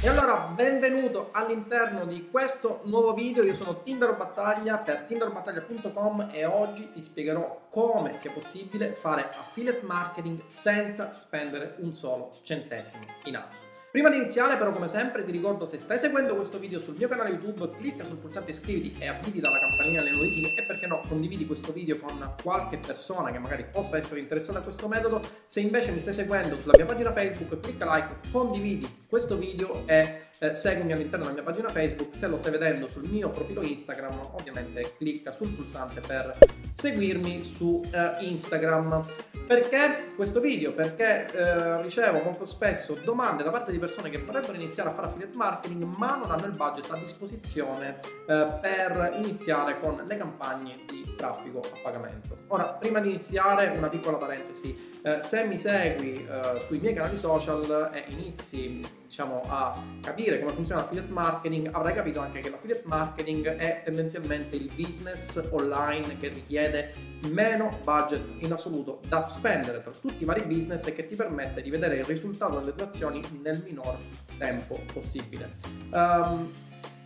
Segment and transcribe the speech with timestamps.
[0.00, 6.44] E allora benvenuto all'interno di questo nuovo video, io sono Tinder Battaglia per tinderbattaglia.com e
[6.44, 13.34] oggi ti spiegherò come sia possibile fare affiliate marketing senza spendere un solo centesimo in
[13.34, 13.66] ads.
[13.90, 17.08] Prima di iniziare però come sempre ti ricordo se stai seguendo questo video sul mio
[17.08, 21.00] canale YouTube clicca sul pulsante iscriviti e attivi dalla campanella le notifiche e perché no
[21.08, 25.58] condividi questo video con qualche persona che magari possa essere interessata a questo metodo se
[25.58, 30.54] invece mi stai seguendo sulla mia pagina Facebook clicca like condividi questo video e eh,
[30.54, 34.94] seguimi all'interno della mia pagina Facebook se lo stai vedendo sul mio profilo Instagram ovviamente
[34.98, 36.36] clicca sul pulsante per
[36.74, 39.06] seguirmi su eh, Instagram
[39.48, 40.74] perché questo video?
[40.74, 45.06] Perché eh, ricevo molto spesso domande da parte di persone che vorrebbero iniziare a fare
[45.06, 50.80] affiliate marketing ma non hanno il budget a disposizione eh, per iniziare con le campagne
[50.86, 52.37] di traffico a pagamento.
[52.50, 57.18] Ora, prima di iniziare una piccola parentesi, eh, se mi segui eh, sui miei canali
[57.18, 62.82] social e inizi diciamo, a capire come funziona l'affiliate marketing, avrai capito anche che l'affiliate
[62.86, 66.94] marketing è tendenzialmente il business online che richiede
[67.30, 71.60] meno budget in assoluto da spendere tra tutti i vari business e che ti permette
[71.60, 73.98] di vedere il risultato delle tue azioni nel minor
[74.38, 75.56] tempo possibile.
[75.90, 76.50] Um,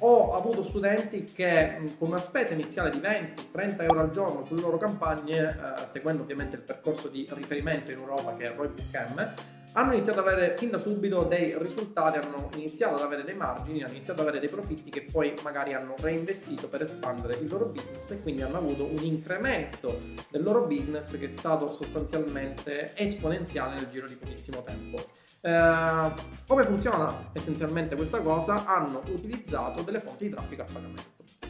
[0.04, 4.76] ho avuto studenti che con una spesa iniziale di 20-30 euro al giorno sulle loro
[4.76, 9.34] campagne, eh, seguendo ovviamente il percorso di riferimento in Europa che è Roy Bookcam,
[9.74, 13.82] hanno iniziato ad avere fin da subito dei risultati, hanno iniziato ad avere dei margini,
[13.82, 17.66] hanno iniziato ad avere dei profitti che poi magari hanno reinvestito per espandere il loro
[17.66, 23.76] business e quindi hanno avuto un incremento del loro business che è stato sostanzialmente esponenziale
[23.76, 25.21] nel giro di pochissimo tempo.
[25.44, 26.12] Eh,
[26.46, 28.64] come funziona essenzialmente questa cosa?
[28.64, 31.02] Hanno utilizzato delle fonti di traffico a pagamento.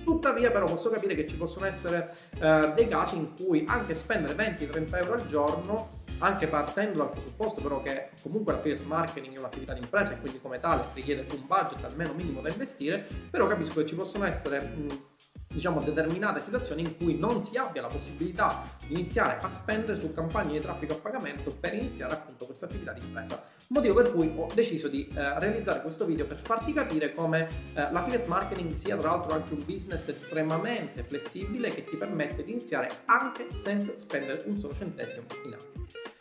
[0.02, 4.34] Tuttavia però posso capire che ci possono essere eh, dei casi in cui anche spendere
[4.34, 9.72] 20-30 euro al giorno anche partendo dal presupposto però che comunque l'affiliate marketing è un'attività
[9.74, 13.80] di impresa e quindi come tale richiede un budget almeno minimo da investire, però capisco
[13.80, 14.86] che ci possono essere mh,
[15.52, 20.12] diciamo, determinate situazioni in cui non si abbia la possibilità di iniziare a spendere su
[20.12, 23.44] campagne di traffico a pagamento per iniziare appunto questa attività di impresa.
[23.68, 27.90] Motivo per cui ho deciso di eh, realizzare questo video per farti capire come eh,
[27.90, 32.88] l'affiliate marketing sia tra l'altro anche un business estremamente flessibile che ti permette di iniziare
[33.06, 36.11] anche senza spendere un solo centesimo in ads.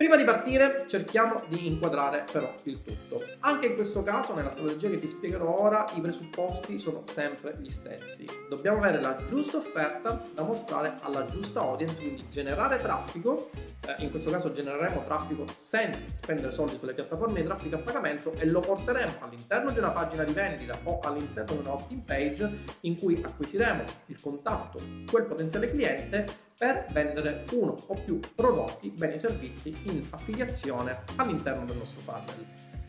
[0.00, 3.22] Prima di partire cerchiamo di inquadrare però il tutto.
[3.40, 7.68] Anche in questo caso, nella strategia che ti spiegherò ora, i presupposti sono sempre gli
[7.68, 8.24] stessi.
[8.48, 13.50] Dobbiamo avere la giusta offerta da mostrare alla giusta audience, quindi generare traffico,
[13.86, 18.32] eh, in questo caso genereremo traffico senza spendere soldi sulle piattaforme di traffico a pagamento
[18.38, 22.50] e lo porteremo all'interno di una pagina di vendita o all'interno di una opt-in page
[22.80, 24.80] in cui acquisiremo il contatto,
[25.10, 31.64] quel potenziale cliente per vendere uno o più prodotti, beni e servizi in affiliazione all'interno
[31.64, 32.46] del nostro funnel.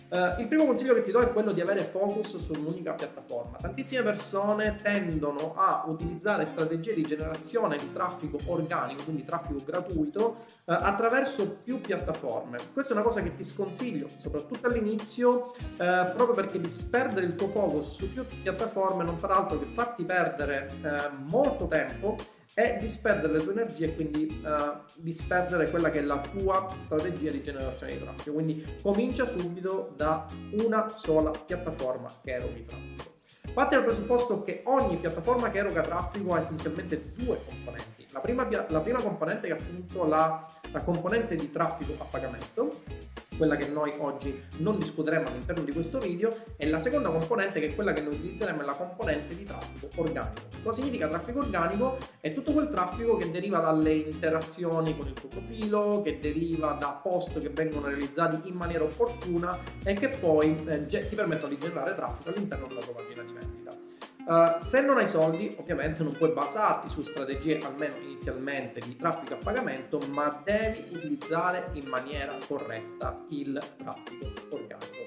[0.09, 3.59] Uh, il primo consiglio che ti do è quello di avere focus su un'unica piattaforma.
[3.61, 10.73] Tantissime persone tendono a utilizzare strategie di generazione di traffico organico, quindi traffico gratuito, uh,
[10.73, 12.57] attraverso più piattaforme.
[12.73, 17.47] Questa è una cosa che ti sconsiglio, soprattutto all'inizio, uh, proprio perché disperdere il tuo
[17.47, 20.69] focus su più piattaforme non farà altro che farti perdere
[21.29, 22.17] molto tempo
[22.53, 27.31] è disperdere le tue energie e quindi uh, disperdere quella che è la tua strategia
[27.31, 28.33] di generazione di traffico.
[28.33, 30.25] Quindi comincia subito da
[30.63, 33.09] una sola piattaforma che eroghi traffico.
[33.53, 38.07] Parte dal presupposto che ogni piattaforma che eroga traffico ha essenzialmente due componenti.
[38.11, 42.81] La prima, la prima componente è appunto la, la componente di traffico a pagamento
[43.41, 47.69] quella che noi oggi non discuteremo all'interno di questo video, e la seconda componente che
[47.69, 50.41] è quella che noi utilizzeremo è la componente di traffico organico.
[50.61, 51.97] Cosa significa traffico organico?
[52.19, 56.99] È tutto quel traffico che deriva dalle interazioni con il tuo profilo, che deriva da
[57.01, 61.95] post che vengono realizzati in maniera opportuna e che poi eh, ti permettono di generare
[61.95, 63.60] traffico all'interno della tua pagina di vendita.
[64.25, 69.33] Uh, se non hai soldi, ovviamente non puoi basarti su strategie, almeno inizialmente, di traffico
[69.33, 74.99] a pagamento, ma devi utilizzare in maniera corretta il traffico organico.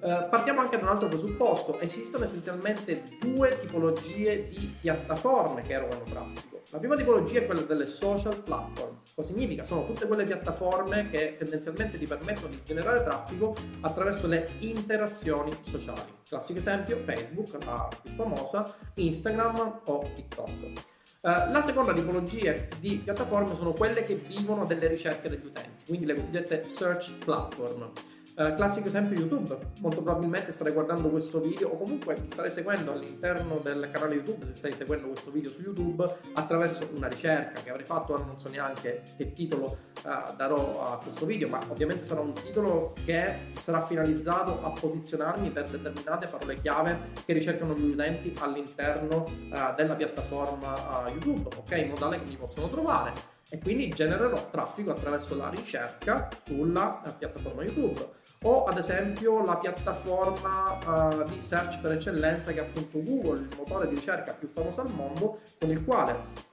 [0.00, 1.80] Uh, partiamo anche da un altro presupposto.
[1.80, 6.62] Esistono essenzialmente due tipologie di piattaforme che erogano traffico.
[6.70, 8.95] La prima tipologia è quella delle social platform.
[9.16, 9.64] Cosa significa?
[9.64, 16.02] Sono tutte quelle piattaforme che tendenzialmente ti permettono di generare traffico attraverso le interazioni sociali.
[16.28, 20.50] Classico esempio Facebook, la più famosa, Instagram o TikTok.
[20.50, 26.04] Uh, la seconda tipologia di piattaforme sono quelle che vivono delle ricerche degli utenti, quindi
[26.04, 27.90] le cosiddette search platform.
[28.38, 32.92] Uh, classico esempio YouTube, molto probabilmente starei guardando questo video o comunque mi starei seguendo
[32.92, 37.70] all'interno del canale YouTube se stai seguendo questo video su YouTube attraverso una ricerca che
[37.70, 42.20] avrei fatto, non so neanche che titolo uh, darò a questo video, ma ovviamente sarà
[42.20, 48.34] un titolo che sarà finalizzato a posizionarmi per determinate parole chiave che ricercano gli utenti
[48.40, 51.70] all'interno uh, della piattaforma YouTube, ok?
[51.70, 53.14] In modo tale che mi possono trovare.
[53.48, 60.78] E quindi genererò traffico attraverso la ricerca sulla piattaforma YouTube o ad esempio la piattaforma
[60.84, 64.80] uh, di search per eccellenza che è appunto Google, il motore di ricerca più famoso
[64.80, 66.44] al mondo, con il quale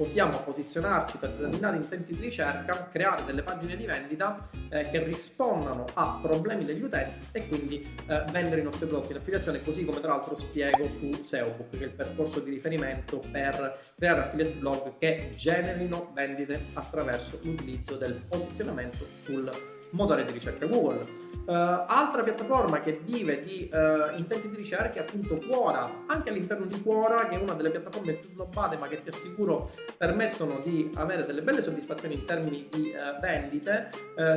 [0.00, 5.84] possiamo posizionarci per determinati intenti di ricerca, creare delle pagine di vendita eh, che rispondano
[5.92, 9.12] a problemi degli utenti e quindi eh, vendere i nostri prodotti.
[9.12, 13.20] In affiliazione, così come tra l'altro spiego su SEObook, che è il percorso di riferimento
[13.30, 19.50] per creare affiliate blog che generino vendite attraverso l'utilizzo del posizionamento sul
[19.90, 21.29] motore di ricerca Google.
[21.50, 26.66] Uh, altra piattaforma che vive di uh, intenti di ricerca è appunto Quora, anche all'interno
[26.66, 30.90] di Quora che è una delle piattaforme più snobbate ma che ti assicuro permettono di
[30.94, 33.88] avere delle belle soddisfazioni in termini di uh, vendite,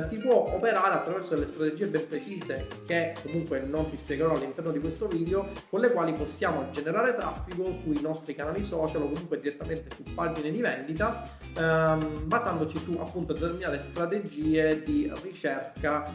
[0.06, 4.80] si può operare attraverso delle strategie ben precise che comunque non ti spiegherò all'interno di
[4.80, 9.94] questo video, con le quali possiamo generare traffico sui nostri canali social o comunque direttamente
[9.94, 16.12] su pagine di vendita um, basandoci su appunto determinate strategie di ricerca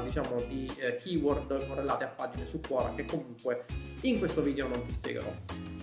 [0.00, 3.64] diciamo di eh, keyword correlate a pagine su Quora che comunque
[4.02, 5.32] in questo video non ti spiegherò.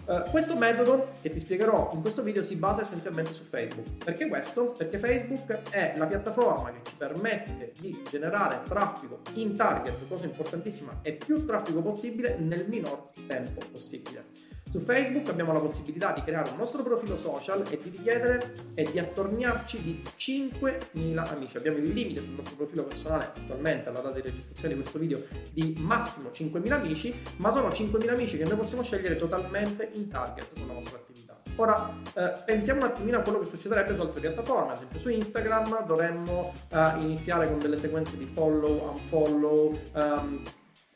[0.06, 4.04] Uh, questo metodo che ti spiegherò in questo video si basa essenzialmente su Facebook.
[4.04, 4.74] Perché questo?
[4.78, 11.00] Perché Facebook è la piattaforma che ci permette di generare traffico in target, cosa importantissima,
[11.02, 14.26] e più traffico possibile nel minor tempo possibile.
[14.74, 18.90] Su Facebook abbiamo la possibilità di creare un nostro profilo social e di richiedere e
[18.92, 21.58] di attorniarci di 5.000 amici.
[21.58, 25.24] Abbiamo il limite sul nostro profilo personale attualmente alla data di registrazione di questo video
[25.52, 30.48] di massimo 5.000 amici, ma sono 5.000 amici che noi possiamo scegliere totalmente in target
[30.58, 31.36] con la nostra attività.
[31.58, 35.10] Ora eh, pensiamo un attimino a quello che succederebbe su altre piattaforme, ad esempio su
[35.10, 40.42] Instagram dovremmo eh, iniziare con delle sequenze di follow, unfollow, um,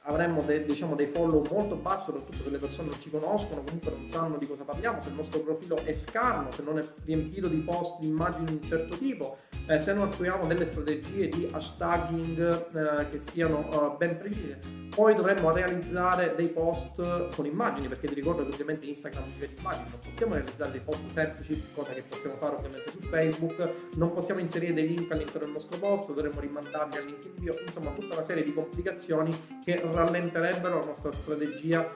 [0.07, 3.91] avremmo de, diciamo, dei follow molto bassi, soprattutto se le persone non ci conoscono, comunque
[3.91, 7.47] non sanno di cosa parliamo, se il nostro profilo è scarno, se non è riempito
[7.47, 9.37] di post, di immagini di un certo tipo,
[9.67, 14.59] eh, se non attuiamo delle strategie di hashtagging eh, che siano uh, ben precise.
[14.95, 19.55] Poi dovremmo realizzare dei post con immagini, perché ti ricordo che ovviamente Instagram vive di
[19.59, 24.13] immagini, non possiamo realizzare dei post semplici, cosa che possiamo fare ovviamente su Facebook, non
[24.13, 27.91] possiamo inserire dei link all'interno del nostro post, dovremmo rimandarli al link in bio, insomma
[27.91, 29.31] tutta una serie di complicazioni
[29.63, 31.93] che rallenterebbero la nostra strategia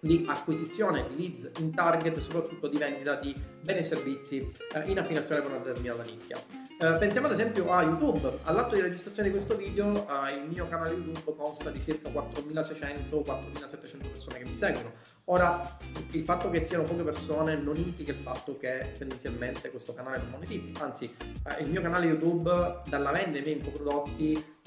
[0.00, 4.98] di acquisizione di leads in target soprattutto di vendita di beni e servizi eh, in
[4.98, 6.59] affiliazione per una determinata nicchia.
[6.82, 8.38] Eh, pensiamo ad esempio a YouTube.
[8.44, 14.10] All'atto di registrazione di questo video eh, il mio canale YouTube consta di circa 4600-4700
[14.10, 14.92] persone che mi seguono.
[15.26, 15.76] Ora,
[16.12, 20.30] il fatto che siano poche persone non implica il fatto che tendenzialmente questo canale non
[20.30, 24.58] monetizzi, anzi eh, il mio canale YouTube dalla vendita dei miei infoprodotti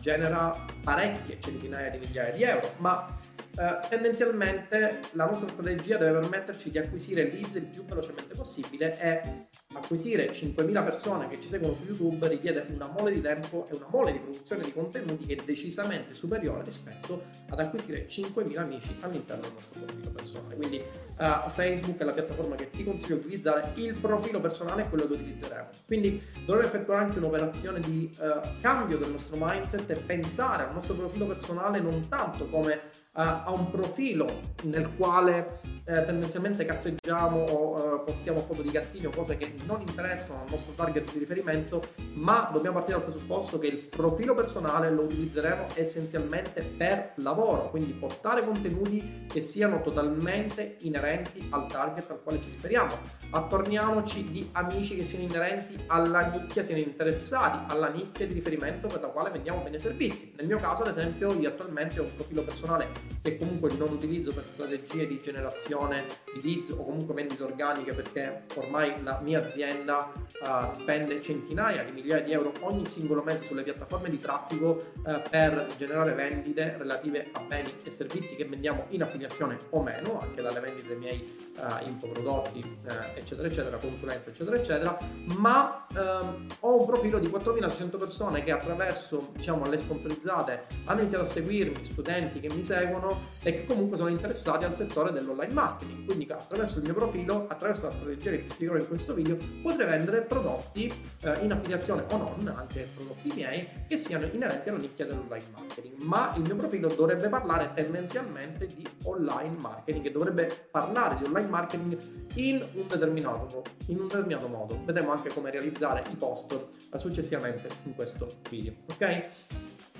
[0.00, 3.16] genera parecchie centinaia di migliaia di euro, ma
[3.58, 9.46] eh, tendenzialmente la nostra strategia deve permetterci di acquisire leads il più velocemente possibile e
[9.78, 13.88] acquisire 5.000 persone che ci seguono su YouTube richiede una mole di tempo e una
[13.90, 19.42] mole di produzione di contenuti che è decisamente superiore rispetto ad acquisire 5.000 amici all'interno
[19.42, 20.56] del nostro profilo personale.
[20.56, 24.88] Quindi uh, Facebook è la piattaforma che ti consiglio di utilizzare, il profilo personale è
[24.88, 25.68] quello che utilizzeremo.
[25.86, 30.94] Quindi dovremo effettuare anche un'operazione di uh, cambio del nostro mindset e pensare al nostro
[30.94, 38.40] profilo personale non tanto come uh, a un profilo nel quale tendenzialmente cazzeggiamo o postiamo
[38.40, 41.82] foto di gattini o cose che non interessano al nostro target di riferimento,
[42.14, 47.92] ma dobbiamo partire dal presupposto che il profilo personale lo utilizzeremo essenzialmente per lavoro, quindi
[47.92, 52.96] postare contenuti che siano totalmente inerenti al target al quale ci riferiamo.
[53.30, 59.02] Attorniamoci di amici che siano inerenti alla nicchia, siano interessati alla nicchia di riferimento per
[59.02, 60.32] la quale vendiamo bene servizi.
[60.38, 64.32] Nel mio caso, ad esempio, io attualmente ho un profilo personale che comunque non utilizzo
[64.32, 70.12] per strategie di generazione di leads o comunque vendite organiche perché ormai la mia azienda
[70.40, 75.20] uh, spende centinaia di migliaia di euro ogni singolo mese sulle piattaforme di traffico uh,
[75.28, 80.40] per generare vendite relative a beni e servizi che vendiamo in affiliazione o meno, anche
[80.40, 84.98] dalle vendite dei miei uh, infoprodotti, uh, eccetera, eccetera, consulenza, eccetera, eccetera,
[85.38, 91.24] ma uh, ho un profilo di 4600 persone che attraverso, diciamo, le sponsorizzate hanno iniziato
[91.24, 96.06] a seguirmi, studenti che mi seguono e che comunque sono interessati al settore dell'online marketing.
[96.06, 99.86] Quindi attraverso il mio profilo, attraverso la strategia che ti spiegherò in questo video, potrei
[99.86, 100.86] vendere prodotti
[101.22, 106.02] eh, in affiliazione o non, anche prodotti miei, che siano inerenti alla nicchia dell'online marketing.
[106.02, 111.47] Ma il mio profilo dovrebbe parlare tendenzialmente di online marketing e dovrebbe parlare di online
[111.48, 111.98] marketing
[112.34, 114.80] in un determinato, in un determinato modo.
[114.84, 118.72] Vedremo anche come realizzare i post successivamente in questo video.
[118.90, 119.24] Ok?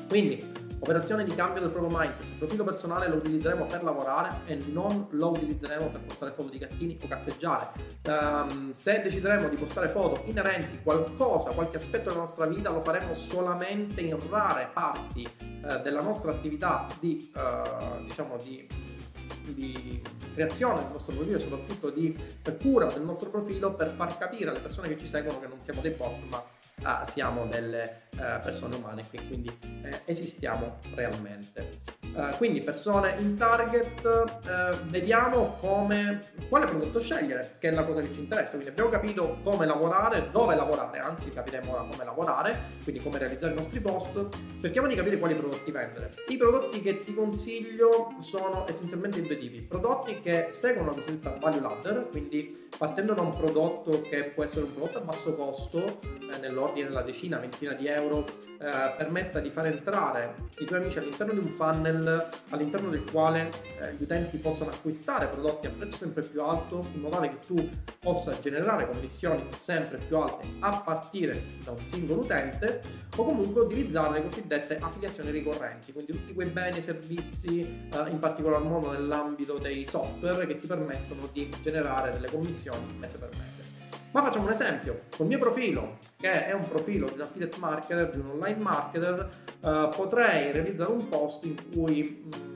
[0.07, 0.43] Quindi,
[0.79, 2.25] operazione di cambio del proprio mindset.
[2.25, 6.59] Il profilo personale lo utilizzeremo per lavorare e non lo utilizzeremo per postare foto di
[6.59, 7.73] gattini o cazzeggiare.
[8.07, 13.15] Um, se decideremo di postare foto inerenti qualcosa, qualche aspetto della nostra vita, lo faremo
[13.15, 18.67] solamente in rare parti uh, della nostra attività di, uh, diciamo, di
[19.55, 20.01] di
[20.35, 22.17] creazione del nostro profilo e soprattutto di
[22.61, 25.81] cura del nostro profilo per far capire alle persone che ci seguono che non siamo
[25.81, 26.43] dei bot ma
[26.83, 29.51] ah, siamo delle uh, persone umane che quindi
[29.83, 31.81] eh, esistiamo realmente.
[32.15, 38.01] Uh, quindi persone in target, uh, vediamo come, quale prodotto scegliere, che è la cosa
[38.01, 38.53] che ci interessa.
[38.53, 43.53] Quindi abbiamo capito come lavorare, dove lavorare, anzi capiremo ora come lavorare, quindi come realizzare
[43.53, 44.27] i nostri post.
[44.61, 46.15] Cerchiamo di capire quali prodotti vendere.
[46.29, 49.61] I prodotti che ti consiglio sono essenzialmente due tipi.
[49.61, 54.67] Prodotti che seguono la cosiddetta value ladder, quindi partendo da un prodotto che può essere
[54.67, 56.01] un prodotto a basso costo,
[56.33, 56.39] eh,
[56.69, 58.25] nell'ordine della decina, ventina di euro,
[58.61, 63.51] eh, permetta di far entrare i tuoi amici all'interno di un funnel all'interno del quale
[63.81, 67.47] eh, gli utenti possono acquistare prodotti a prezzo sempre più alto in modo tale che
[67.47, 67.69] tu
[68.01, 72.81] possa generare commissioni sempre più alte a partire da un singolo utente
[73.17, 78.19] o comunque utilizzare le cosiddette affiliazioni ricorrenti, quindi tutti quei beni e servizi eh, in
[78.19, 83.88] particolar modo nell'ambito dei software che ti permettono di generare delle commissioni mese per mese.
[84.11, 88.11] Ma facciamo un esempio, col mio profilo, che è un profilo di un affiliate marketer,
[88.11, 89.29] di un online marketer,
[89.61, 92.49] eh, potrei realizzare un post in cui mm,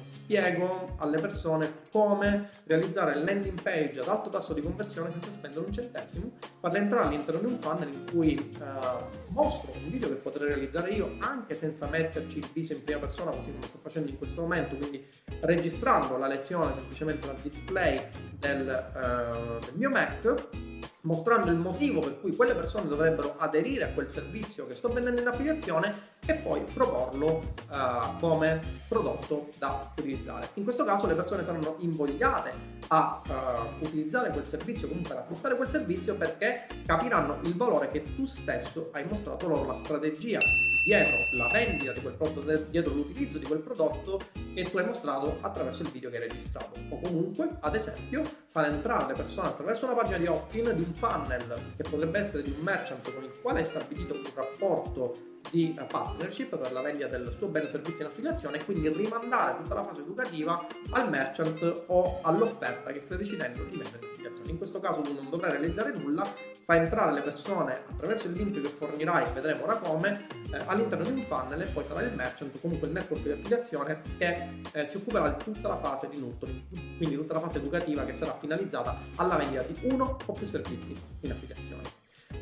[0.00, 5.72] spiego alle persone come realizzare landing page ad alto tasso di conversione senza spendere un
[5.72, 10.48] centesimo, farle entrare all'interno di un funnel in cui eh, mostro un video che potrei
[10.48, 14.18] realizzare io anche senza metterci il viso in prima persona così come sto facendo in
[14.18, 15.06] questo momento, quindi
[15.40, 20.66] registrando la lezione semplicemente dal display del, uh, del mio Mac
[21.02, 25.20] mostrando il motivo per cui quelle persone dovrebbero aderire a quel servizio che sto vendendo
[25.20, 30.48] in affiliazione e poi proporlo uh, come prodotto da utilizzare.
[30.54, 32.52] In questo caso le persone saranno invogliate
[32.88, 38.14] a uh, utilizzare quel servizio, comunque ad acquistare quel servizio perché capiranno il valore che
[38.14, 40.38] tu stesso hai mostrato loro, la strategia
[40.88, 42.40] dietro la vendita di quel prodotto,
[42.70, 44.20] dietro l'utilizzo di quel prodotto
[44.54, 46.78] che tu hai mostrato attraverso il video che hai registrato.
[46.88, 50.94] O comunque, ad esempio, far entrare le persone attraverso una pagina di opt-in di un
[50.94, 55.74] funnel che potrebbe essere di un merchant con il quale hai stabilito un rapporto di
[55.86, 59.74] partnership per la vendita del suo bene o servizio in affiliazione e quindi rimandare tutta
[59.74, 64.50] la fase educativa al merchant o all'offerta che stai decidendo di vendere in affiliazione.
[64.50, 66.26] In questo caso tu non dovrai realizzare nulla,
[66.68, 71.12] fai entrare le persone attraverso il link che fornirai, vedremo ora come, eh, all'interno di
[71.12, 74.84] un funnel e poi sarà il merchant o comunque il network di affiliazione che eh,
[74.84, 76.60] si occuperà di tutta la fase di nurturing,
[76.98, 80.94] quindi tutta la fase educativa che sarà finalizzata alla vendita di uno o più servizi
[81.20, 81.80] in affiliazione.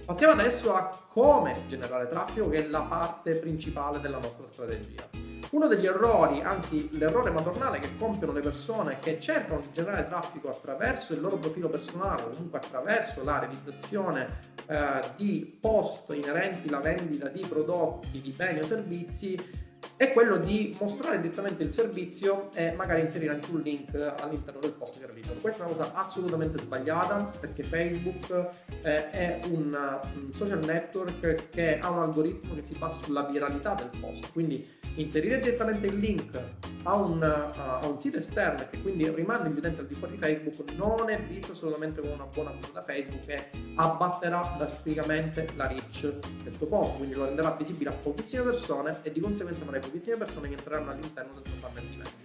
[0.05, 5.36] Passiamo adesso a come generare traffico, che è la parte principale della nostra strategia.
[5.51, 10.49] Uno degli errori, anzi l'errore madornale che compiono le persone che cercano di generare traffico
[10.49, 16.81] attraverso il loro profilo personale o comunque attraverso la realizzazione eh, di post inerenti alla
[16.81, 19.65] vendita di prodotti, di beni o servizi,
[19.97, 24.73] è quello di mostrare direttamente il servizio e magari inserire anche un link all'interno del
[24.73, 25.33] post che realizzo.
[25.41, 28.49] Questa è una cosa assolutamente sbagliata perché Facebook
[28.83, 33.75] eh, è un, un, social network che ha un algoritmo che si basa sulla viralità
[33.75, 36.41] del post, quindi inserire direttamente il link
[36.83, 40.15] a un, uh, a un, sito esterno che quindi rimanda gli utenti al di fuori
[40.15, 45.49] di Facebook non è visto assolutamente come una buona cosa da Facebook e abbatterà drasticamente
[45.57, 46.13] la reach
[46.43, 50.17] del tuo post, quindi lo renderà visibile a pochissime persone e di conseguenza avrai pochissime
[50.17, 52.25] persone che entreranno all'interno del tuo funnel di vendita.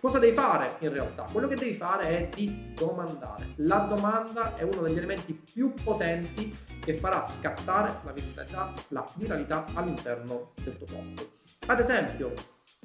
[0.00, 1.24] Cosa devi fare in realtà?
[1.24, 3.48] Quello che devi fare è di domandare.
[3.56, 9.64] La domanda è uno degli elementi più potenti che farà scattare la viralità, la viralità
[9.74, 11.37] all'interno del tuo post.
[11.68, 12.32] Ad esempio,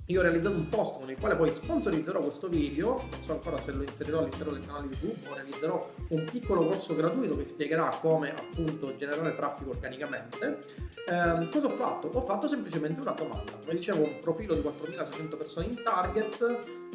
[0.08, 3.58] io ho realizzato un post con il quale poi sponsorizzerò questo video, non so ancora
[3.58, 7.88] se lo inserirò all'interno del canale YouTube o realizzerò un piccolo corso gratuito che spiegherà
[8.02, 10.60] come appunto generare traffico organicamente.
[11.08, 12.10] Eh, cosa ho fatto?
[12.10, 13.54] Ho fatto semplicemente una domanda.
[13.54, 16.42] Come dicevo, un profilo di 4600 persone in target,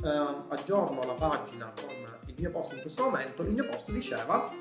[0.05, 1.95] eh, aggiorno la pagina con
[2.27, 4.53] il mio post in questo momento, il mio post diceva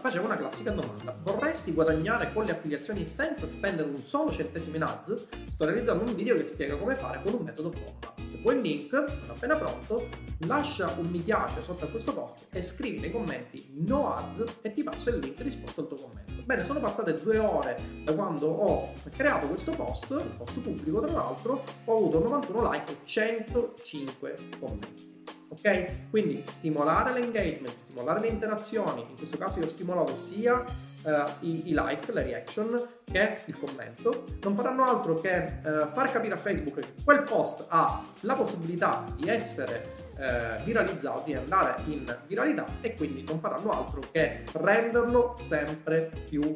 [0.00, 1.16] facevo una classica domanda.
[1.22, 5.26] Vorresti guadagnare con le affiliazioni senza spendere un solo centesimo in ads?
[5.48, 8.14] Sto realizzando un video che spiega come fare con un metodo bomba.
[8.26, 10.08] Se vuoi il link, non appena pronto,
[10.40, 14.72] lascia un mi piace sotto a questo post e scrivi nei commenti no ads e
[14.72, 16.42] ti passo il link risposto al tuo commento.
[16.44, 21.12] Bene, sono passate due ore da quando ho creato questo post, un post pubblico tra
[21.12, 25.17] l'altro, ho avuto 91 like e 105 commenti.
[25.50, 26.10] Ok?
[26.10, 30.62] Quindi stimolare l'engagement, stimolare le interazioni, in questo caso io ho stimolato sia
[31.02, 36.12] uh, i, i, like, le reaction, che il commento, non faranno altro che uh, far
[36.12, 41.82] capire a Facebook che quel post ha la possibilità di essere uh, viralizzato, di andare
[41.86, 46.54] in viralità e quindi non faranno altro che renderlo sempre più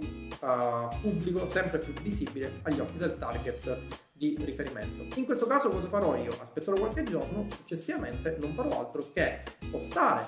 [1.01, 3.79] pubblico, sempre più visibile agli occhi del target
[4.23, 5.19] di riferimento.
[5.19, 6.31] In questo caso cosa farò io?
[6.41, 10.25] Aspetterò qualche giorno, successivamente non farò altro che postare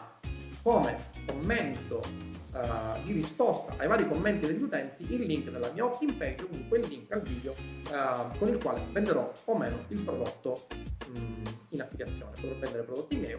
[0.62, 2.00] come commento
[2.52, 6.78] uh, di risposta ai vari commenti degli utenti il link della mia opt-in page comunque
[6.78, 10.66] il link al video uh, con il quale venderò o meno il prodotto
[11.14, 12.32] um, in affiliazione.
[12.32, 13.38] Potrò vendere prodotti miei o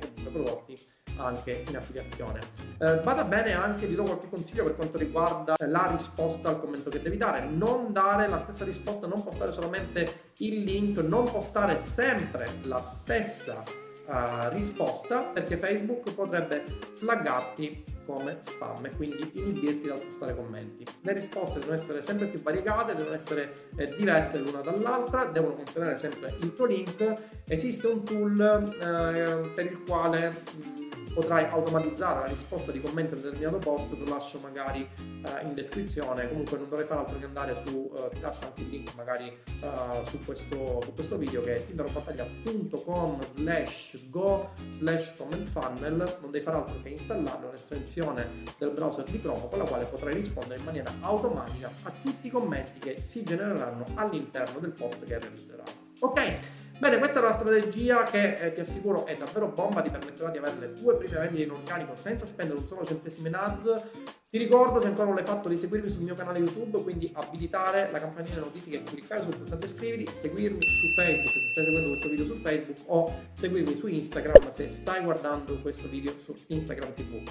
[1.17, 2.39] anche in affiliazione.
[2.79, 6.89] Eh, vada bene anche, di do qualche consiglio per quanto riguarda la risposta al commento
[6.89, 7.45] che devi dare.
[7.45, 13.63] Non dare la stessa risposta, non postare solamente il link, non postare sempre la stessa
[14.07, 16.63] uh, risposta perché Facebook potrebbe
[16.97, 20.85] flaggarti come spam e quindi inibirti dal postare commenti.
[21.01, 25.97] Le risposte devono essere sempre più variegate, devono essere eh, diverse l'una dall'altra, devono contenere
[25.97, 27.15] sempre il tuo link.
[27.47, 28.39] Esiste un tool
[28.79, 30.84] eh, per il quale mh,
[31.15, 35.45] potrai automatizzare la risposta di commento a un determinato post, te lo lascio magari uh,
[35.45, 38.67] in descrizione, comunque non dovrai fare altro che andare su, uh, ti lascio anche il
[38.67, 45.47] link magari uh, su, questo, su, questo, video che è tinderobattaglia.com slash go slash comment
[45.47, 49.85] funnel, non devi fare altro che installare un'estensione del browser di Chrome con la quale
[49.85, 55.05] potrai rispondere in maniera automatica a tutti i commenti che si genereranno all'interno del post
[55.05, 55.83] che realizzerai.
[56.01, 56.39] Ok,
[56.79, 60.37] bene, questa è la strategia che eh, ti assicuro è davvero bomba, ti permetterà di
[60.37, 63.81] avere le tue prime vendite in organico senza spendere un solo centesimo in ads.
[64.29, 67.89] Ti ricordo, se ancora non l'hai fatto, di seguirmi sul mio canale YouTube, quindi abilitare
[67.89, 72.25] la campanella notifiche, cliccare sul pulsante iscriviti, seguirmi su Facebook se stai seguendo questo video
[72.25, 77.23] su Facebook o seguirmi su Instagram se stai guardando questo video su Instagram TV.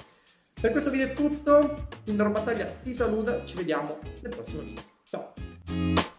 [0.59, 4.83] Per questo video è tutto, Tinder Battaglia ti saluta, ci vediamo nel prossimo video.
[5.07, 6.14] Ciao!